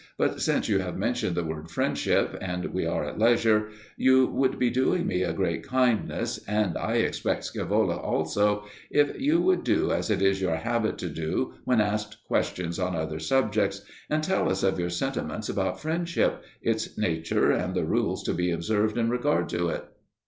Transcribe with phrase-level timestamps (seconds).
[0.17, 4.57] But since you have mentioned the word friendship, and we are at leisure, you would
[4.57, 9.91] be doing me a great kindness, and I expect Scaevola also, if you would do
[9.91, 14.49] as it is your habit to do when asked questions on other subjects, and tell
[14.49, 19.49] us your sentiments about friendship, its nature, and the rules to be observed in regard
[19.49, 19.85] to it.